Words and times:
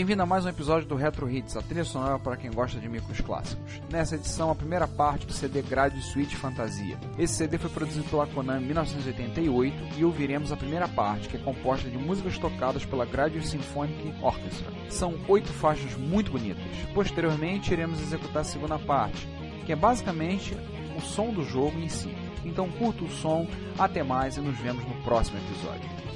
Bem-vindo 0.00 0.22
a 0.22 0.26
mais 0.26 0.46
um 0.46 0.48
episódio 0.48 0.88
do 0.88 0.94
Retro 0.94 1.30
Hits, 1.30 1.58
a 1.58 1.60
trilha 1.60 1.84
sonora 1.84 2.18
para 2.18 2.34
quem 2.34 2.50
gosta 2.50 2.80
de 2.80 2.88
micros 2.88 3.20
clássicos. 3.20 3.82
Nessa 3.90 4.14
edição, 4.14 4.50
a 4.50 4.54
primeira 4.54 4.88
parte 4.88 5.26
do 5.26 5.32
CD 5.34 5.60
Grade 5.60 6.00
Suite 6.00 6.36
Fantasia. 6.36 6.98
Esse 7.18 7.34
CD 7.34 7.58
foi 7.58 7.68
produzido 7.68 8.08
pela 8.08 8.26
Konami 8.26 8.62
em 8.62 8.66
1988 8.68 9.98
e 9.98 10.04
ouviremos 10.06 10.52
a 10.52 10.56
primeira 10.56 10.88
parte, 10.88 11.28
que 11.28 11.36
é 11.36 11.40
composta 11.40 11.90
de 11.90 11.98
músicas 11.98 12.38
tocadas 12.38 12.82
pela 12.86 13.04
Grade 13.04 13.46
Symphonic 13.46 14.14
Orchestra. 14.22 14.72
São 14.88 15.20
oito 15.28 15.52
faixas 15.52 15.94
muito 15.96 16.32
bonitas. 16.32 16.64
Posteriormente, 16.94 17.70
iremos 17.70 18.00
executar 18.00 18.40
a 18.40 18.44
segunda 18.44 18.78
parte, 18.78 19.28
que 19.66 19.72
é 19.72 19.76
basicamente 19.76 20.56
o 20.96 21.02
som 21.02 21.30
do 21.30 21.44
jogo 21.44 21.78
em 21.78 21.90
si. 21.90 22.16
Então 22.42 22.70
curta 22.70 23.04
o 23.04 23.10
som, 23.10 23.46
até 23.78 24.02
mais 24.02 24.38
e 24.38 24.40
nos 24.40 24.56
vemos 24.56 24.82
no 24.82 24.94
próximo 25.02 25.36
episódio. 25.36 26.09